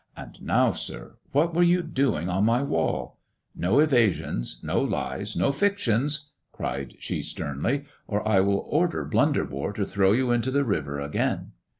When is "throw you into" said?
9.85-10.49